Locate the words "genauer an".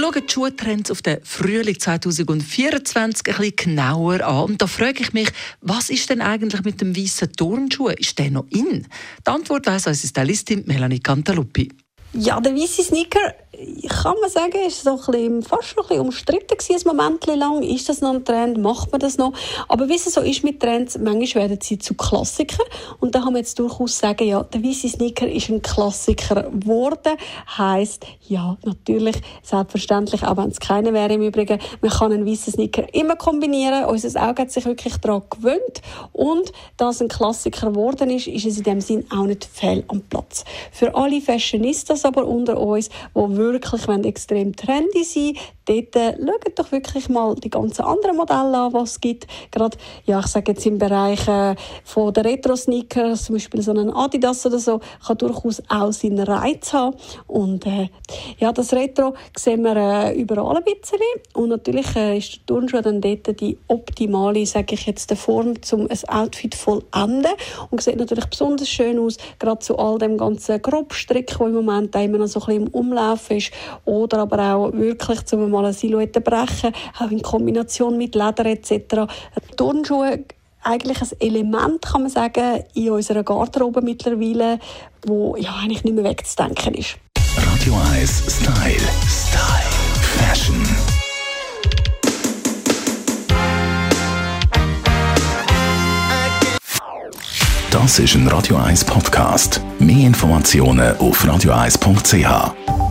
3.56-4.44